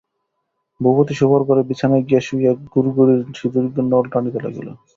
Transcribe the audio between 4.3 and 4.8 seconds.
লাগিল।